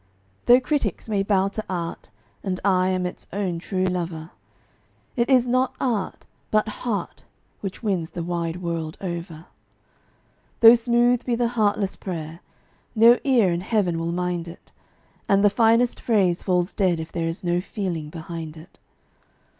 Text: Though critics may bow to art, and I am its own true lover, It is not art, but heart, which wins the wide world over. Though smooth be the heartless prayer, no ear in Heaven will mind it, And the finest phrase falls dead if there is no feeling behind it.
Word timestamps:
Though 0.47 0.59
critics 0.59 1.07
may 1.07 1.21
bow 1.21 1.49
to 1.49 1.63
art, 1.69 2.09
and 2.43 2.59
I 2.65 2.87
am 2.87 3.05
its 3.05 3.27
own 3.31 3.59
true 3.59 3.83
lover, 3.85 4.31
It 5.15 5.29
is 5.29 5.45
not 5.47 5.75
art, 5.79 6.25
but 6.49 6.67
heart, 6.67 7.23
which 7.59 7.83
wins 7.83 8.09
the 8.09 8.23
wide 8.23 8.63
world 8.63 8.97
over. 8.99 9.45
Though 10.61 10.73
smooth 10.73 11.23
be 11.23 11.35
the 11.35 11.49
heartless 11.49 11.95
prayer, 11.95 12.39
no 12.95 13.19
ear 13.23 13.53
in 13.53 13.61
Heaven 13.61 13.99
will 13.99 14.11
mind 14.11 14.47
it, 14.47 14.71
And 15.29 15.45
the 15.45 15.51
finest 15.51 15.99
phrase 15.99 16.41
falls 16.41 16.73
dead 16.73 16.99
if 16.99 17.11
there 17.11 17.27
is 17.27 17.43
no 17.43 17.61
feeling 17.61 18.09
behind 18.09 18.57
it. 18.57 18.79